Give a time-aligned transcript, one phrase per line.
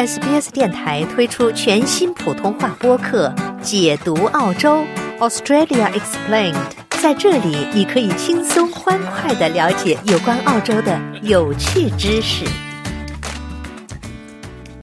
[0.00, 3.28] SBS 电台推出全新普通话播客
[3.60, 4.82] 《解读澳洲
[5.18, 6.54] Australia Explained》。
[7.02, 12.46] 在这里，你可以轻松欢快的了解有关澳洲的有趣知识。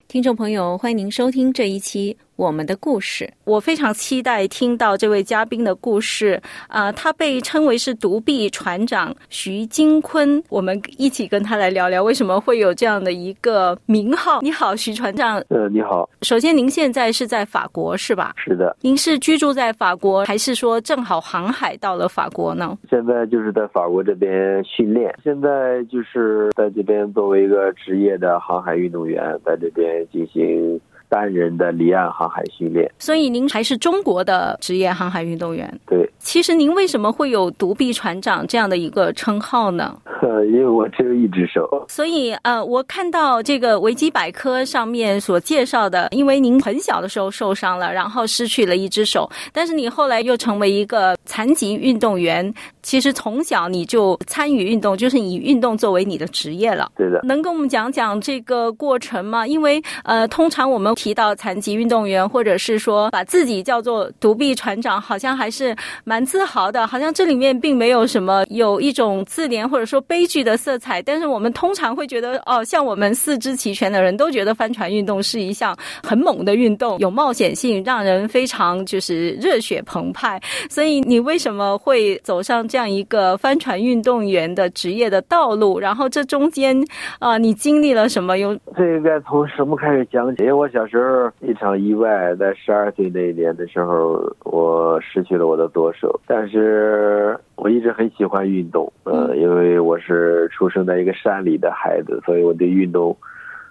[0.07, 2.15] 听众朋友，欢迎您收听这一期。
[2.37, 6.39] 我们的故事，我非常期待听到这位嘉宾的故事。
[6.67, 14.39] 啊，他被称为是独臂船长徐金坤，我们一起跟他来聊聊为什么会有这样的一个名号。
[14.41, 15.43] 你好，徐船长。
[15.49, 16.07] 呃，你好。
[16.21, 18.35] 首先，您现在是在法国是吧？
[18.37, 18.77] 是的。
[18.81, 22.77] 您是居住在法国，还是说正好航海到了法国呢？
[22.87, 30.79] 现在就是在法国这边训练，现在就是在这边作为一个职业的航海运动员，在这边进行。
[31.09, 35.71] 单人的离岸航海训练，所以您还是中国的职业航海运动员。
[35.87, 39.97] 对，其实您为什么会有独臂船长这样的一个称号呢？
[40.47, 41.85] 因为我只有一只手。
[41.87, 52.53] 所以呃，我看到这个维基百科上面所介绍的，因为您很小的时候受伤了，然后失去了一只手，但是你后来又成为一个残疾运动员。
[52.81, 56.89] 其实从小你就参与运动，就是以运动作为你的职业了。
[56.95, 59.45] 对的，能跟我们讲讲这个过程吗？
[59.45, 71.01] 因为呃，通常我们提到残疾运动员，或者是说把自己叫做独臂船长，好像还是蛮自豪的，好像这里面并没有什么有一种自怜或者说悲剧的色彩。
[71.01, 80.41] 但是我们通常会觉得，哦，像我们四肢齐全的人都觉得帆船运动是一项很猛的运动，有冒险性，让人非常就是热血澎湃。
[80.69, 82.77] 所以你为什么会走上这？
[82.77, 86.79] 样一个帆船运动员的职业的道路，然后这中间
[87.17, 88.37] 啊，你经历了什么？
[88.37, 90.43] 有这应该从什么开始讲起？
[90.43, 96.19] 因为我小时候一场意外，在十二岁那一年的时候，我失去了我的左手。
[96.25, 103.15] 但是我一直很喜欢运动，呃，因为我是出生在一个山里的孩子，所以我对运动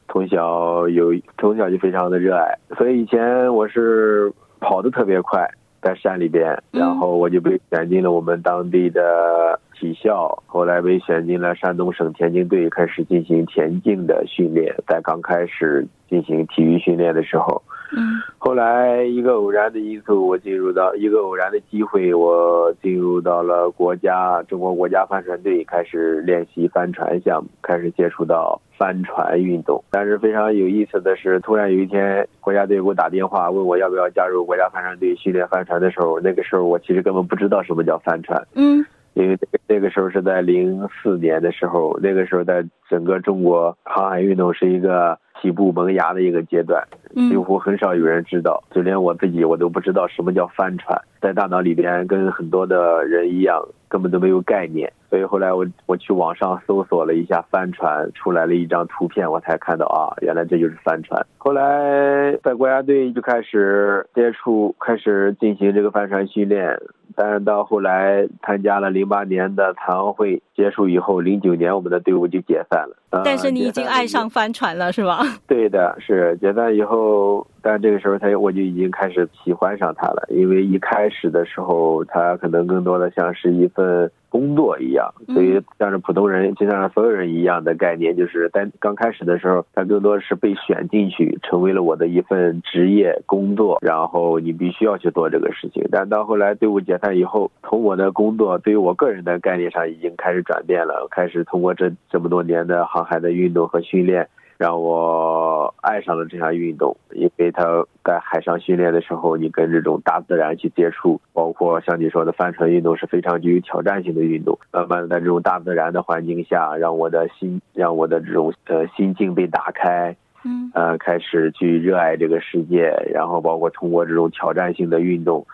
[0.08, 2.54] 从小有从小就非常的热爱。
[2.76, 4.30] 所以以前我是
[4.60, 5.48] 跑得特别快。
[5.82, 14.74] 在山里边，然后我就被选进了我们当地的体校，后来被选进了山东省田径队，开始进行田径的训练。
[14.88, 17.62] 在刚开始进行体育训练的时候，
[17.96, 28.60] 嗯，后来一个偶然的因素，我进入到一个偶然的机会，我进入到了国家中国国家帆船队，开始练习帆船项目，开始接触到。
[28.78, 38.38] 帆船运动，但是非常有意思的是，突然有一天，国家队给我打电话，问我要不要加入国家帆船队训练帆船的时候，那个时候我其实根本不知道什么叫帆船。
[38.54, 38.84] 嗯，
[39.16, 46.82] 因为那个时候是在零四年的时候，那个时候在整个中国航海运动是一个起步萌芽的一个阶段，
[47.14, 54.92] 几乎很少有人知道，就连我自己我都不知道什么叫帆船，在大脑里边跟很多的人一样，根本都没有概念。
[55.08, 61.24] 所以后来我我去网上搜索了一下帆船，出来了一张图片，我才看到啊，原来这就是帆船。
[61.38, 66.76] 后来在国家队就开始接触，开始进行这个帆船训练。
[67.18, 73.22] 但是到后来参加了零八年的残奥会结束以后，零九年我们的队伍就解散了。
[73.24, 75.22] 但是你已经爱上帆船了，是吧？
[75.46, 84.10] 对的，是解散以后，但这个时候他我就已经开始喜欢上他了，因为一开始的时候，他可能更多的像是一份。
[84.28, 95.82] 工作一样，所以像是普通人，就像所有人一样的概念，就是在刚开始的时候，他更多是被选进去，成为了我的一份职业工作，然后你必须要去做这个事情。
[95.90, 104.28] 但到后来队伍解散以后，从我的工作对于我个人的概念上已经开始转变了，开始通过这这么多年的航海的运动和训练。
[104.58, 114.58] 让我爱上了这项运动，因为他在海上训练的时候，你跟这种大自然去接触，包括像你说的帆船运动是非常具有挑战性的运动。
[114.72, 125.46] 慢慢的在这种大自然的环境下，让我的心，让我的这种呃心境被打开，嗯，呃，开始去热爱这个世界，然后包括通过这种挑战性的运动。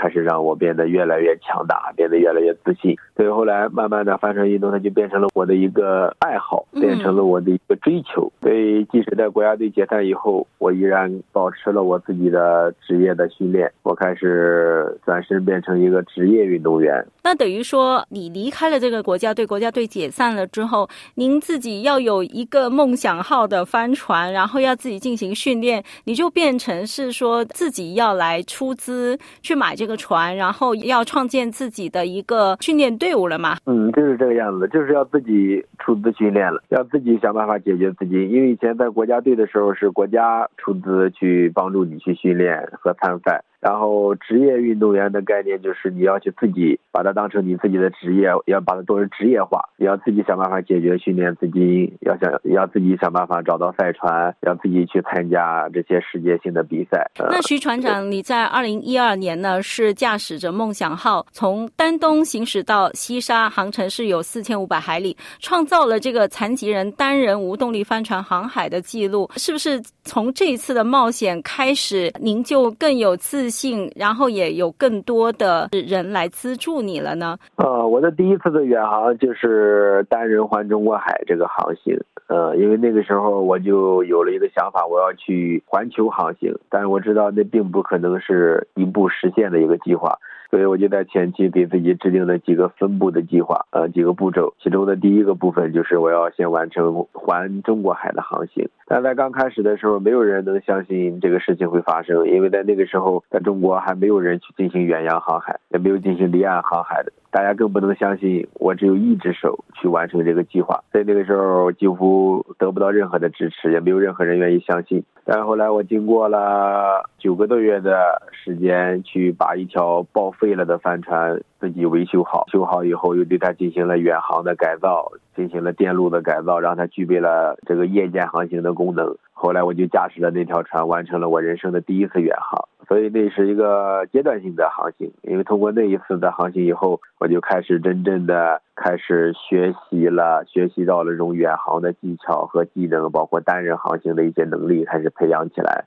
[0.00, 2.96] 开始让我变得越来越强大，变得越来越自信。
[3.16, 8.30] 所以后来慢慢的，帆船运动它就变成了我的一个爱好，变成了我的一个追求。
[8.40, 13.68] 所以即使在国家队解散以后，我依然保持了我自己的职业的训练。
[13.82, 17.04] 我开始转身变成一个职业运动员。
[17.24, 29.87] 那等于说，你离开了这个国家队，国家队解散了之后，您自己要有一个梦想号的帆船，然后要自己进行训练，你就变成是说自己要来出资去买这。
[29.87, 33.56] 个个船，然后要创建自己的一个训练队伍了嘛？
[33.64, 38.30] 嗯，就是这个样子，就是要自己出资训练了，要自己想办法解决资金。
[38.30, 57.10] 因为以前在国家队的时候是国家出资去帮助你去训练和参赛，然后职业运动员的概念就是你要去自己把它当成你自己的职业，要把它作为职业化，你要自己想办法解决训练资金，要想要自己想办法找到赛船，要自己去参加这些世界性的比赛。
[57.16, 69.82] 那徐船长，你在二零一二年呢是驾驶着梦想号从丹东行驶到西沙，航程是有四千五百海里，创造了这个残疾人单人无动力帆船航海的记录，是不是？
[70.08, 77.36] 从这一次的冒险开始，您就更有自信，然后也有更多的人来资助你了呢？
[77.56, 81.94] 呃，我的第一次的远航就是单人环中国海这个航行，
[82.28, 90.18] 呃，因为那个时候我就有了一个想法，我要去环球航行，但是我知道那并不可能是一步实现的一个计划。
[90.50, 94.54] 所以我就在前期给自己制定了几个分步的计划，呃，几个步骤。
[94.62, 98.68] 其中的第一个部分就是我要先完成环中国海的航行。
[98.86, 107.12] 但在刚开始的时候，没有人能相信这个事情会发生，因为在那个时候，在中国还没有人去进行远洋航海，也没有进行离岸航海的。
[107.30, 115.04] 大家更不能相信我只有一只手去完成这个计划，在那个时候几乎得不到任何的支持，也没有任何人愿意相信。
[115.28, 129.18] 然后来我经过了九个多月的时间，去把一条报废了的帆船自己维修好，修好以后又对它进行了远航的改造，进行了电路的改造，让它具备了这个夜间航行的功能。
[129.34, 132.66] 后来我就驾驶了那条船，完成了我人生的第一次远航。
[132.88, 145.84] 所以那是一个阶段性的航行，因为通过那一次的航行以后，我就开始真正的开始学习了，学习到了这种远航的技巧和技能，包括单人航行的一些能力开始培养起来，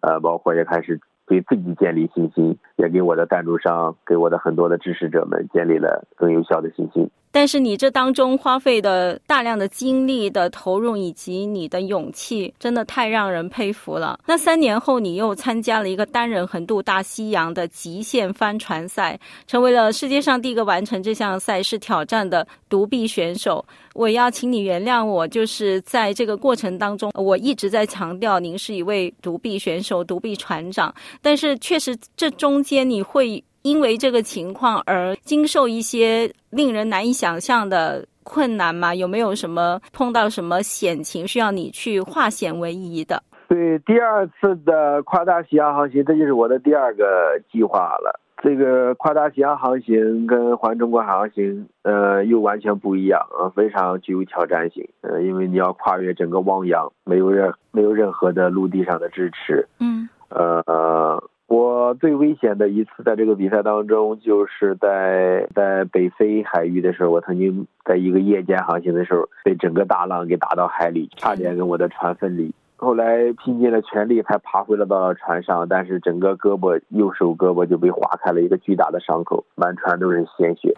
[0.00, 1.00] 呃，包括也开始。
[1.26, 7.08] 对自己建立信心，也给我的赞助商、给我的很多的支持者们建立了更有效的信心。
[7.32, 14.18] 但是你这当中花费的大量的精力的投入，以及你的勇气，真的太让人佩服了。
[14.26, 23.64] 那三年后，你又参加了一个单人横渡大西洋的极限帆船赛，成为了世界上第一个完成这项赛事挑战的独臂选手。
[23.94, 30.94] 我要请你原谅我，就是在这个过程当中，我一直在强调您是一位独臂选手、独臂船长。
[31.20, 38.94] 但是确实，这中间你会因为这个情况而经受一些令人难以想象的困难吗？
[38.94, 43.22] 有没有什么碰到什么险情需要你去化险为夷的？
[43.48, 48.20] 对，第二次的跨大西洋航行，这就是我的第二个计划了。
[48.42, 54.88] 这个跨大西洋航行跟环中国海航行，呃，又完全不一样啊，非常具有挑战性。
[55.02, 59.68] 呃，因为你要跨越整个汪洋，没有任没有任何的陆地上的支持。
[59.78, 60.08] 嗯。
[60.30, 72.54] 呃，我最危险的一次在这个比赛当中，就是在在北非海域的时候，我曾经在一个夜间航行的时候，被整个大浪给打到海里，差点跟我的船分离。
[72.76, 80.72] 后来拼尽了全力才爬回了到船上，但是整个胳膊右手胳膊就被划开了一个巨大的伤口，满船都是鲜血，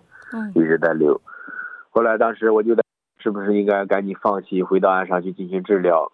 [0.55, 1.21] 一直在流。
[1.91, 2.83] 后来当时我就在，
[3.19, 6.11] 是不是应该赶紧放弃，回到岸上去进行治疗？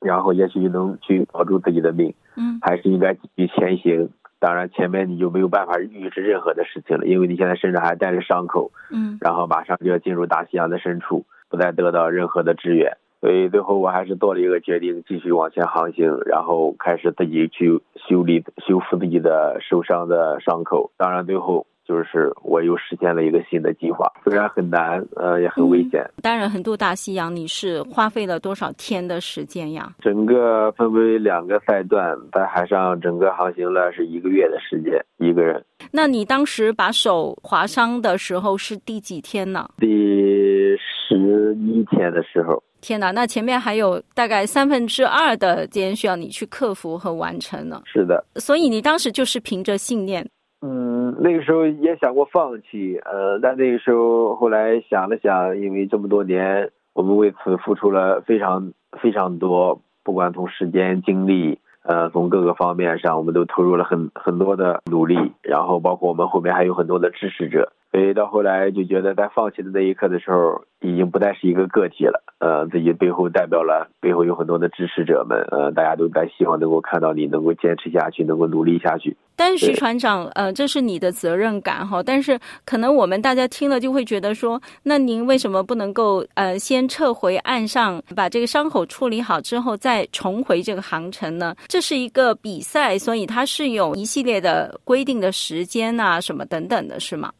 [0.00, 4.08] 然后也许能去保住自己的命，嗯，还是应该继续前行。
[4.38, 12.96] 当然，前面你就没有办法预知任何的事情了，因为你现在身上还带着伤口，嗯，然后马上就要进入大西洋的深处，不再得到任何的支援。
[13.20, 20.90] 所以最后我还是做了一个决定，继续往前航行，然后开始自己去修理、修复自己的受伤的伤口。
[20.96, 21.66] 当然最后。
[21.90, 26.08] 就是我又实现了一个新的计划，虽然很难，呃，也很危险。
[26.22, 29.92] 当然，横渡大西洋，你是花费了多少天的时间呀？
[30.00, 35.60] 整个分为两个赛段，在海上整个航行了是一个月的时间，一个人。
[35.90, 39.68] 那你当时把手划伤的时候是第几天呢？
[39.78, 42.62] 第十一天的时候。
[42.80, 47.82] 天哪，那前面还有大概三分之二的间需要你去克服和完成呢。
[47.84, 48.24] 是的。
[48.36, 50.24] 所以你当时就是凭着信念。
[50.62, 67.72] 嗯，那个时候也想过放弃，呃，但那个时候后来想了想，因为这么多年我们为此付出了非常非常多，不管从时间、精力，呃，从各个方面上，我们都投入了很很多的努力，然后包括我们后面还有很多的支持者。
[67.90, 72.22] 所以到后来就觉得，在放弃的那一刻的时候，已经不再是一个个体了。
[72.38, 79.16] 呃，自己背后代表了背后有很多的支持者们，呃，大家都在希望能够看到你能够坚持下去，能够努力下去。
[79.34, 82.00] 但是徐船长，呃，这是你的责任感哈。
[82.02, 91.54] 但是可能我们大家听了就会觉得说，那您为什么不能够呃先撤回岸上，把这个伤口处理好之后再重回这个航程呢？
[91.66, 97.32] 这是一个比赛，所以它是有一系列的规定的时间啊，什么等等的，是吗？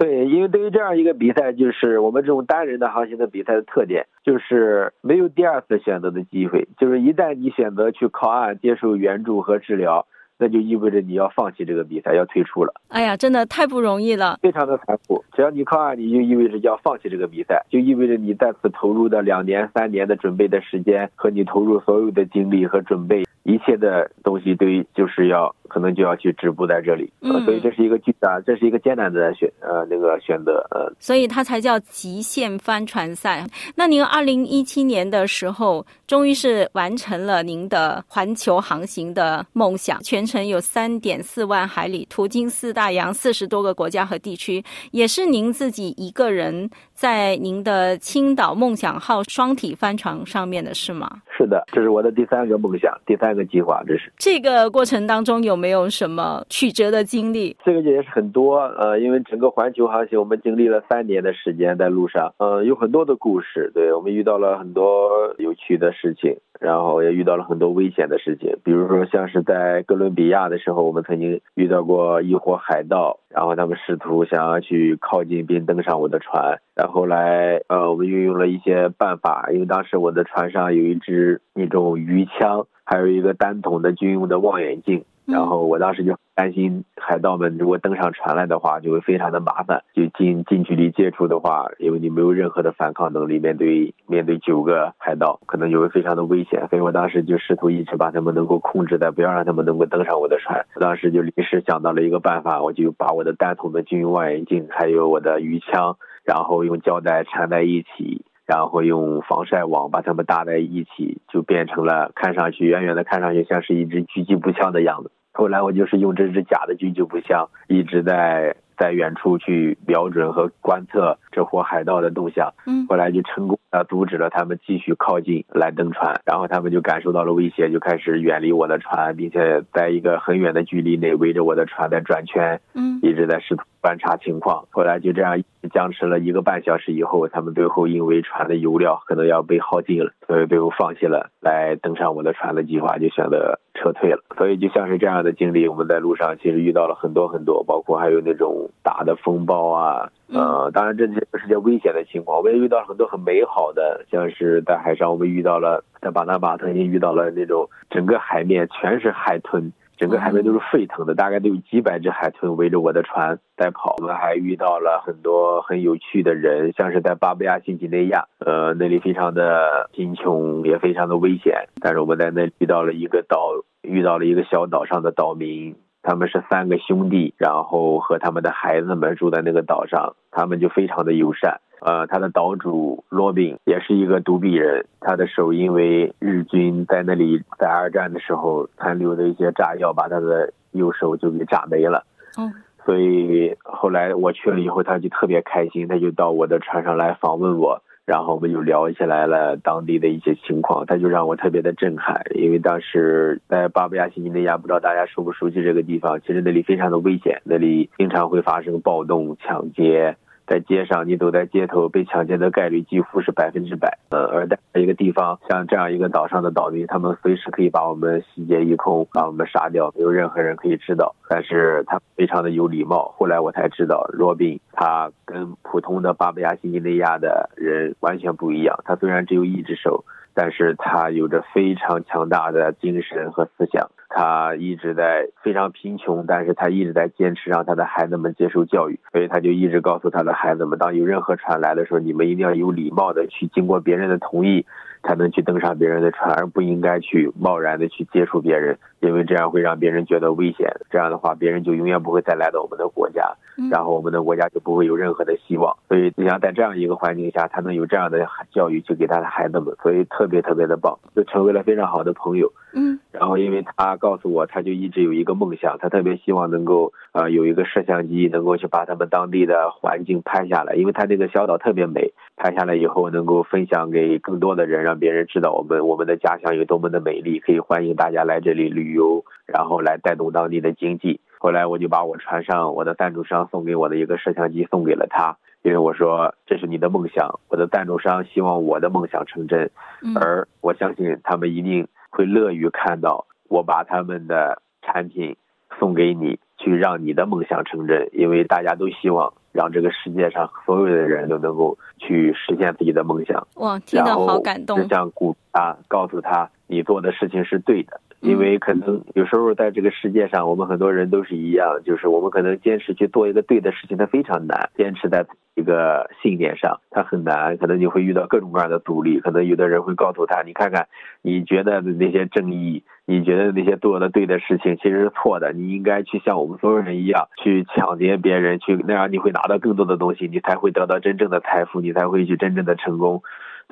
[0.00, 6.66] 对，因为对于这样一个比赛，就是我们这种单人的航行的比赛的特点，就是没有第二次选择的机会。
[6.78, 10.06] 就是一旦你选择去靠岸接受援助和治疗，
[10.38, 12.72] 那就意味着你要放弃这个比赛，要退出了。
[12.88, 15.22] 哎呀，真的太不容易了，非常的残酷。
[15.34, 23.22] 只要你靠岸，你就意味着要放弃这个比赛，就意味着你在此投入的两年、三年的准备的时间和你投入所有的精力和准备。
[23.42, 33.46] 一切的东西都就是要可能就要去止步在这里，嗯，所以这是一个巨大，这是一个艰难的选呃那个选择，呃，所以它才叫极限帆船赛。
[33.74, 51.22] 那您二零一七年的时候，终于是完成了您的环球航行的梦想，全程有三点四万海里，途经四大洋、四十多个国家和地区，也是您自己一个人在您的青岛梦想号双体帆船上面的是吗？
[51.50, 53.82] 是的，这是我的第三个梦想，第三个计划。
[53.84, 57.56] 这是这个过程当中有没有什么曲折的经历？
[57.64, 63.72] 这个也是很多，呃，因为整个环球航行，我们经历了三年的时间在路上，嗯，有很多的故事。
[63.74, 68.58] 对我们遇到了很多有趣的事情，然后也遇到了很多危险的事情。
[68.62, 76.60] 比如说，像是在哥伦比亚的时候，我们曾经遇到过一伙海盗，然后他们试图想要去靠近并登上我的船。
[76.76, 85.04] 然后来，呃，我们运用了一些办法，因为当时我的船上有一支那种鱼枪，还有一个单筒的军用的望远镜。
[85.30, 89.82] 然后我当时就担心海盗们如果登上船来的话，就会非常的麻烦。
[89.94, 96.66] 就近近距离接触的话，因为你没有任何的反抗能力，面对面对九个海盗，可能就会非常的危险。
[96.68, 100.66] 所以我当时就试图一直把他们能够控制在，不要让他们能够登上我的船。
[100.74, 105.96] 我当时就临时想到了一个办法，我就把我的单筒的军用望远镜，还有我的鱼枪。
[106.22, 115.10] 然后用胶带缠在一起，然后用防晒网把它们搭在一起，就变成了看上去远远的看上去像是一支狙击步枪的样子。
[115.32, 122.52] 后来我就是用这只假的狙击步枪，一直在在远处去瞄准和观测这伙海盗的动向。
[122.66, 132.60] 嗯，后来就成功的阻止了他们继续靠近来登船，然后他们就感受到了威胁，就开始远离我的船，并且在一个很远的距离内围着我的船在转圈。
[132.74, 134.66] 嗯，一直在试图观察情况。
[134.70, 144.22] 后来就这样僵持了一个半小时以后，他们最后因为船的油料可能要被耗尽了，所以最后放弃了来登上我的船的计划，就选择撤退了。
[144.36, 152.38] 所以就像是这样的经历，我们在路上其实遇到了很多很多，包括还有那种大的风暴啊，呃，当然这些是些危险的情况。
[152.38, 159.72] 我们也遇到了很多很美好的，像是在海上，我们遇到了在巴拿马曾经遇到了那种整个海面全是海豚。
[160.00, 163.96] 整个海面都是沸腾的，大概都有几百只海豚围着我的船在跑。
[163.98, 171.68] 我们还遇到了很多很有趣的人，像是在巴布亚新几内亚，呃，那里非常的贫穷，也非常的危险。
[171.82, 173.50] 但是我们在那遇到了一个岛，
[173.82, 181.60] 遇到了一个小岛上的岛民，他们是三个兄弟，然后和他们的孩子们住在那个岛上，他们就非常的友善。
[181.80, 192.04] 呃，他的岛主罗宾也是一个独臂人，他的手因为日军在那里在二战的时候残留的一些炸药，把他的右手就给炸没了。
[192.38, 192.52] 嗯，
[192.84, 210.16] 所以后来我去了以后，他就特别开心，他就到我的船上来访问我，然后我们就聊起来了当地的一些情况，他就让我特别的震撼，因为当时在巴布亚新几内亚，不知道大家熟不熟悉这个地方，其实那里非常的危险，那里经常会发生暴动、抢劫。
[210.50, 213.98] 在街上，你走在街头，被强奸的概率几乎是百分之百。
[214.10, 221.14] 呃，而在一个地方，像这样一个岛上的岛民，他们随时可以把我们洗劫一空，把我们杀掉，没有任何人可以知道。
[221.28, 223.14] 但是他非常的有礼貌。
[223.16, 228.76] 后来我才知道，罗宾他跟普通的巴布亚新几内亚的人完全不一样。
[228.84, 230.04] 他虽然只有一只手，
[230.34, 233.88] 但是他有着非常强大的精神和思想。
[234.20, 244.66] 他一直在非常贫穷，但是他一直在坚持让他的孩子们接受教育，所以他就一直告诉他的孩子们，当有任何船来的时候，你们一定要有礼貌的去经过别人的同意，
[245.02, 250.68] 才能去登上别人的船，而不应该去贸然的去接触别人，因为这样会让别人觉得危险。
[250.90, 253.22] 这样的话，别人就永远不会再来到我们的国家，
[253.70, 255.76] 然后我们的国家就不会有任何的希望。
[255.88, 262.52] 所以，你想在这样一个环境下，他能有这样的教育去给他的孩子们，所以特别特别的棒，就成为了非常好的朋友。
[262.72, 281.20] 嗯，然后因为他告诉我，他就一直有一个梦想，他特别希望能够呃有一个摄像机，能够去把他们当地的环境拍下来，因为他那个小岛特别美，拍下来以后能够分享给更多的人，让别人知道我们我们的家乡有多么的美丽，可以欢迎大家来这里旅游，然后来带动当地的经济。
[281.38, 289.70] 后来我就把我船上我的赞助商送给我的一个摄像机送给了他，因为我说这是你的梦想，我的赞助商希望我的梦想成真，
[290.16, 291.86] 而我相信他们一定。
[292.12, 295.36] 会乐于看到我把他们的产品
[295.78, 298.08] 送给你，去让你的梦想成真。
[298.12, 303.46] 因为大家都希望让这个世界上所有的人都能够去实现自己的梦想。
[303.56, 304.80] 哇，听得好感动！
[304.80, 314.68] 就像鼓啊，告诉他你做的事情是对的，因为可能有时候在这个世界上，我们很多人都是一样，就是我们可能坚持去做一个对的事情，它非常难。
[314.76, 315.24] 坚持在
[315.54, 317.56] 一个信念上，它很难。
[317.56, 320.86] 可能你会遇到各种各样的阻力，可能有的人会告诉他：“你看看，
[321.22, 325.52] 你觉得的那些正义，你觉得那些做的对的事情，其实是错的。
[325.52, 333.22] 你应该去像我们所有人一样，去抢劫别人，去那样你会拿到更多的东西，你才会得到真正的财富，你才会去真正的成功。”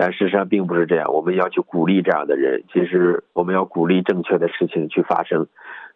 [0.00, 2.62] 但事实上并不是这样，我们要去鼓励这样的人。
[2.72, 5.48] 其实我们要鼓励正确的事情去发生，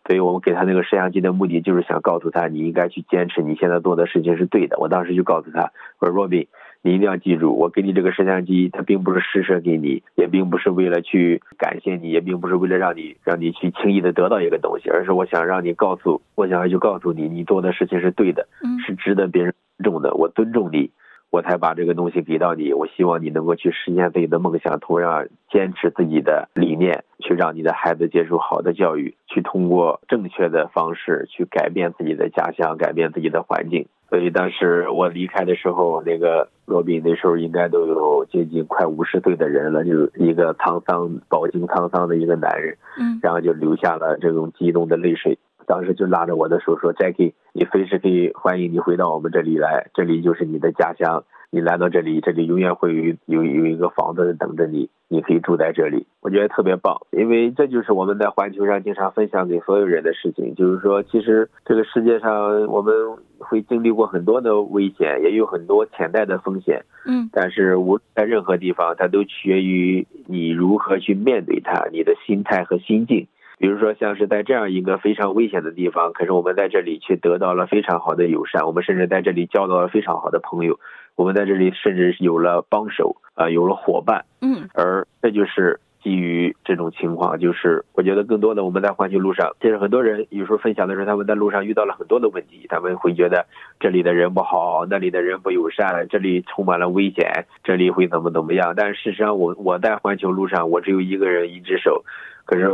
[0.04, 4.76] 所以我们给他那个摄像机的目的就是想告诉他，你应该去坚持你现在做的事情是对的。
[4.80, 6.48] 我当时就告诉他，我说：“Robin，
[6.82, 18.48] 你一定要记住，我给你这个摄像机，它并不是施舍给你，也并不是为了去感谢你，也并不是为了让你让你去轻易的得到一个东西，而是我想让你告诉，我想要去告诉你，你做的事情是对的，
[18.84, 20.12] 是值得别人尊重的。
[20.14, 20.90] 我尊重你。”
[21.32, 33.86] 我才把这个东西给到你，我希望你能够去实现自己的梦想，同样坚持自己的理念，去让你的孩子接受好的教育，去通过正确的方式去改变自己的家乡，改变自己的环境。
[34.10, 45.38] 所以当时我离开的时候，那个罗宾那时候应该都有接近快五十岁的人了，就是一个沧桑、饱经沧桑的一个男人，嗯，然后就流下了这种激动的泪水。
[45.66, 51.24] 当时就拉着我的手说：“Jackie，你随时可以欢迎你回到我们这里来，这里就是你的家乡。
[51.54, 56.06] 你来到这里，这里永远会有有有一个房子等着你，你可以住在这里。
[56.22, 62.94] 我觉得特别棒，因为这就是我们在环球上经常分享给所有人的事情，就是说，其实这个世界上我们
[63.36, 66.82] 会经历过很多的危险，也有很多潜在的风险。
[67.04, 73.26] 嗯，但是无在任何地方，它都取决于你如何去面对它，你的心态和心境。”
[73.62, 80.80] 比如说，像是在这样一个非常危险的地方，可是我们在这里却得到了非常好的友善，我们甚至在这里交到了非常好的朋友，
[81.14, 93.46] 我们在这里甚至有了帮手啊，有了伙伴，嗯，而这就是基于这种情况，就是我觉得更多的我们在环球路上，其实很多人有时候分享的时候，他们在路上遇到了很多的问题，他们会觉得
[93.78, 98.74] 这里的人不好，那里的人不友善，这里充满了危险，这里会怎么怎么样？
[98.76, 102.04] 但事实上，我我在环球路上，我只有一个人，一只手。
[102.52, 102.68] 可是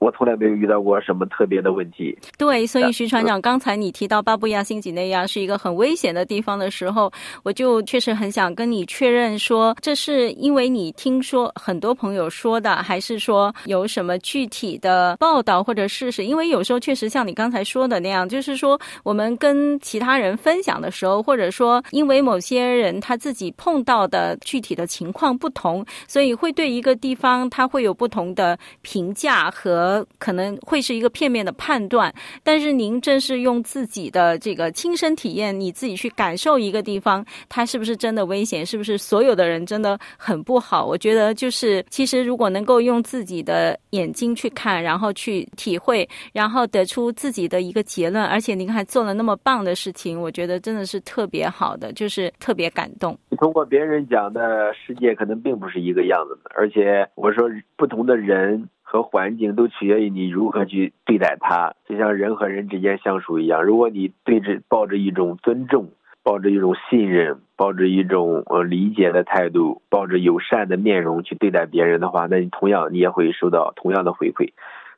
[0.00, 2.18] 我从来没有遇到过什么特别的问题。
[2.36, 7.08] 对，所以徐船长，刚才你提到巴布亚新几内亚是一个很危险的地方的时候，
[7.44, 16.24] 我就确实很想跟你确认说，这是因为你听说很多朋友说的，还是说有什么具体的报道或者事实？
[16.24, 29.14] 因为有时候确实像你刚才说的那样，就是说我们跟其他人分享的时候，或者说因为某些人他自己碰到的具体的情况不同，所以会对一个地方他会有不同的评。
[29.20, 32.10] 价和可能会是一个片面的判断，
[32.42, 40.86] 但是您正是用自己的这个亲身体验，你自己去感受一个地方，它是不是真的危险，是不是所有的人真的很不好？
[40.86, 53.18] 我觉得就是，其实如果能够用自己的眼睛去看，然后去体会，然后得出自己的一个结论，而且您还做了那么棒的事情，我觉得真的是特别好的，就是特别感动。
[53.28, 58.68] 你通过别人讲的世界，可能并不是一个样子的，而且我说不同的人。
[58.90, 63.62] 和环境都取决于你如何去对待它，就像人和人之间相处一样。
[63.62, 65.90] 如果你对着抱着一种尊重，
[66.24, 74.54] 抱着一种信任，抱着一种呃理解的态度，抱着友善的面容去对待别人的话，那你同样你也会收到同样的回馈。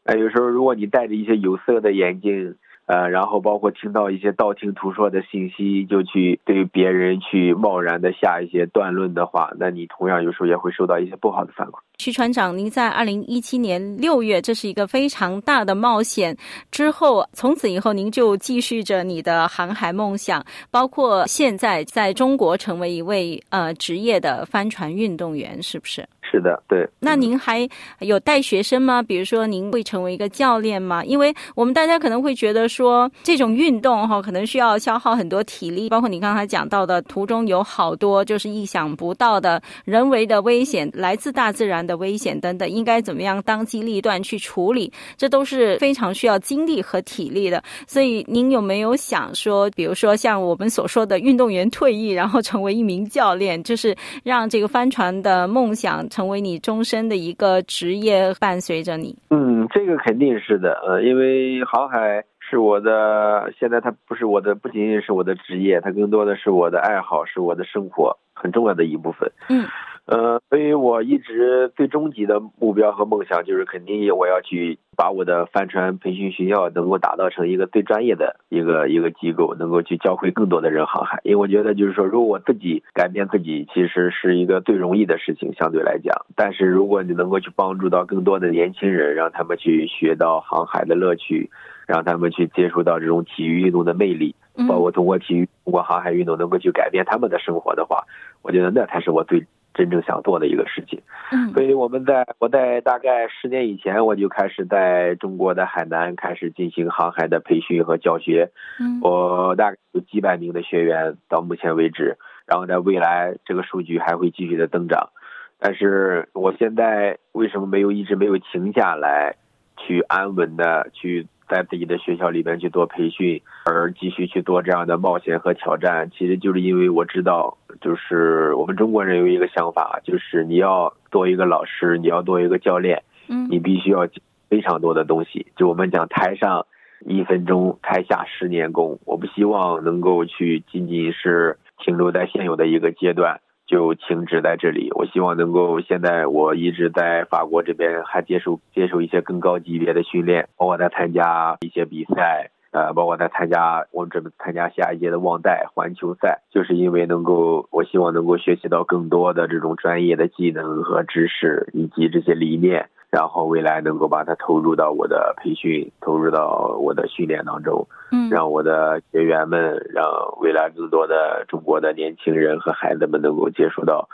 [0.07, 2.55] 那有时候如果你戴着一些有色的眼镜，
[2.87, 11.81] 呃，然后包括听到一些道听途说的信息，就去对别人去贸然的下一些断论的话，那你同样有时候也会收到一些不好的反馈。
[12.03, 16.37] 徐船长，您在二零一七年六月，这是一个非常大的冒险。
[16.73, 26.05] 之后，从此以后，您就继续着你的航海梦想，包括现在在中国成为一位呃职业的帆船运动员，是不是？
[26.25, 26.89] 是的，对。
[27.01, 29.03] 那您还有带学生吗？
[29.03, 31.05] 比如说，您会成为一个教练吗？
[31.05, 44.91] 因为我们大家可能会觉得说，这种运动哈，可能需要消耗很多体力，包括你刚才讲到的，途中有好多就是意想不到的人为的危险，来自大自然的危险等等，应该怎么样当机立断去处理？
[45.19, 47.63] 这都是非常需要精力和体力的。
[47.87, 56.33] 所以，您有没有想说，比如说像我们所说的运动员退役，然后成为一名教练，就是让这个帆船的梦想成。
[56.33, 59.15] 为你终身的一个职业，伴随着你。
[59.29, 69.31] 嗯，这个肯定是的，呃，因为航海是我的，现在它不是我的，不仅仅是我的职业，它更多的是我的爱好，是我的生活很重要的一部分。
[69.51, 69.67] 嗯，
[70.05, 81.21] 呃，所以我一直最终极的目标和梦想就是肯定我要去把我的帆船培训学校能够打造成一个最专业的一个一个机构，能够去教会更多的人航海。
[81.23, 86.27] 因为我觉得就是说，如果我自己改变自己，其实是一个最容易的事情，相对来讲。
[86.35, 91.49] 但是如果你能够去帮助到更多的年轻人，让他们去学到航海的乐趣，
[91.87, 94.35] 让他们去接触到这种体育运动的魅力，
[94.69, 98.05] 包括通过体育、通过航海运动能够去改变他们的生活的话，
[98.43, 99.47] 我觉得那才是我最。
[99.75, 101.01] 真正想做的一个事情，
[101.33, 115.11] 嗯，所以我们在我在大概十年以前，我就开始在中国的海南开始进行航海的培训和教学，嗯，我大概有几百名的学员到目前为止，然后在未来这个数据还会继续的增长，
[115.59, 119.37] 但是我现在为什么没有一直没有停下来，
[119.77, 121.27] 去安稳的去。
[121.53, 134.09] 在自己的学校里边去做培训，而继续去做这样的冒险和挑战，其实就是因为我知道，就是我们中国人有一个想法，就是你要做一个老师，你要做一个教练，嗯，你必须要
[134.49, 135.45] 非常多的东西。
[135.55, 136.65] 就我们讲台上
[137.05, 138.99] 一分钟，台下十年功。
[139.05, 143.43] 我不希望能够去仅仅是停留在现有的一个阶段。
[143.67, 144.91] 就停止在这里。
[144.95, 162.89] 我希望能够现在我一直在法国这边还接受接受一些更高级别的训练，包括在参加一些比赛，呃，包括在参加我准备参加下一届的旺代环球赛，就是因为能够我希望能够学习到更多的这种专业的技能和知识以及这些理念。
[163.13, 170.07] 然后未来能够把它投入到我的培训，投入到我的训练当中，嗯，让我的学员们，让
[170.41, 174.09] 未来更多的中国的年轻人和孩子们能够接触到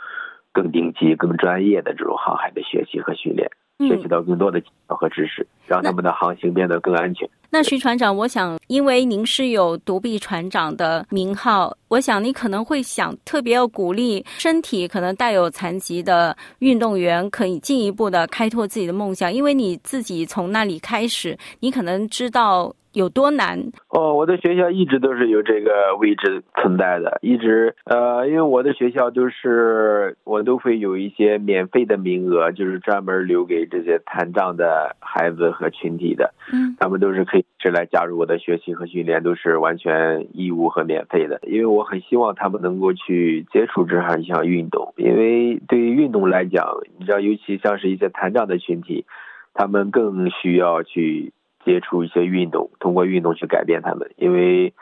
[0.51, 3.49] 更顶级、更专业的这种航海的学习和训练。
[3.87, 7.27] 学习到更多的技巧和知识，让他们的航行变得更安全。
[7.49, 22.73] 那徐船长，我想，因为您是有独臂船长的名号，我想你可能会想特别要鼓励身体可能带有残疾的运动员，可以进一步的开拓自己的梦想，因为你自己从那里开始，你可能知道。
[22.99, 23.57] 有多难？
[23.87, 36.33] 哦，我的学校一直都是有这个位置存在的，一直呃，因为我的学校都是我都会有一些免费的名额，就是专门留给这些残障的孩子和群体的。
[36.51, 41.39] 嗯，他们都是可以是来加入我的学习和训练，都是完全义务和免费的。
[41.43, 49.05] 因为我很希望他们能够去接触这样一项运动，因为对于运动来讲，你知道，尤其像是一些残障的群体，
[49.53, 51.31] 他们更需要去。
[51.69, 54.09] 接触一些运动，通过运动去改变他们。
[54.17, 54.73] 因为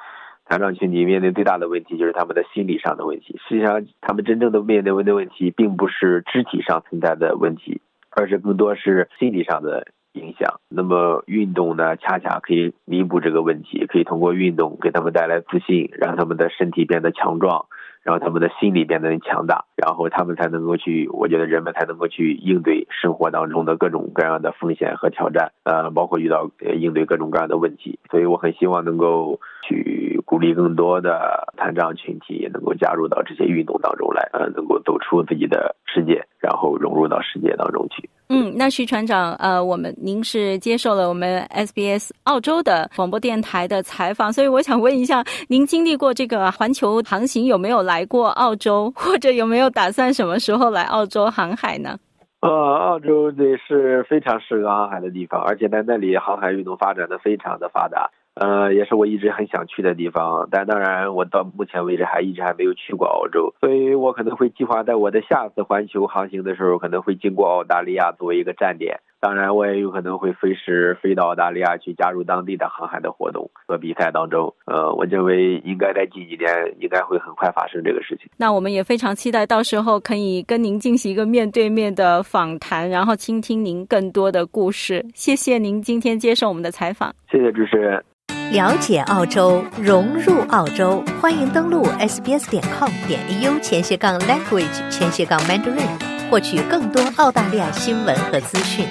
[0.47, 3.37] 残障群体面临最大的问题就是他们的心理上的问题。
[3.45, 10.61] 实际上，他们真正的面对问的问题，并不是肢体上存在的问题，而是更多是心理上的影响。
[10.69, 17.65] 那么，运动呢，恰恰可以弥补这个问题，可以通过运动给他们带来自信，让他们的身体变得强壮。
[18.07, 27.99] 然后他们的心理变得强大，然后他们才能够去，我觉得人们才能够去应对生活当中的各种各样的风险和挑战，呃，包括遇到应对各种各样的问题。
[28.09, 38.09] 所以我很希望能够去鼓励更多的残障群体也能够加入到这些运动当中来，呃，能够走出自己的世界，然后融入到世界当中去。
[38.29, 51.97] 嗯，那徐船长，呃，我们您是接受了我们 SBS 澳洲的广播电台的采访，所以我想问一下，您经历过这个环球航行，有没有来过澳洲，或者有没有打算什么时候来澳洲航海呢？
[52.41, 58.11] 呃，澳洲这是非常适合航海的地方，而且在那里航海运动发展的非常的发达。
[58.39, 68.99] 呃，也是我一直很想去的地方，但当然我到目前为止还一直还没有去过澳洲，所以我可能会计划在我的下次环球航行的时候，可能会经过澳大利亚作为一个站点。
[69.19, 74.53] 当然，我也有可能会飞时飞到澳大利亚去加入当地的航海的活动和比赛当中。
[74.65, 76.47] 呃，我认为应该在近几年
[76.79, 78.29] 应该会很快发生这个事情。
[78.37, 85.03] 那我们也非常期待到时候可以跟您进行一个面对面的访谈，然后倾听您更多的故事。
[85.15, 87.13] 谢谢您今天接受我们的采访。
[87.31, 88.03] 谢谢主持人。
[88.51, 98.85] 了解澳洲，融入澳洲，欢迎登录 sbs 点 com 点 au 前斜杠 language 前斜杠 mandarin，获取更多澳大利亚新闻和资讯。